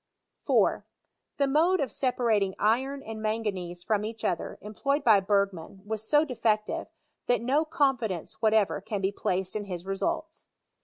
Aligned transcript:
4. 0.47 0.83
The 1.37 1.47
mode 1.47 1.79
of 1.79 1.91
separating 1.91 2.55
iron 2.57 3.03
and 3.03 3.21
manganese 3.21 3.83
from 3.83 4.03
each 4.03 4.25
other 4.25 4.57
employed 4.59 5.03
by 5.03 5.19
Bergman 5.19 5.83
was 5.85 6.01
so 6.09 6.25
de 6.25 6.33
fective, 6.35 6.87
that 7.27 7.39
no 7.43 7.65
confidence 7.65 8.41
whatever 8.41 8.81
can 8.81 8.99
be 9.01 9.11
placed 9.11 9.55
ill 9.55 9.65
his 9.65 9.85
results. 9.85 10.47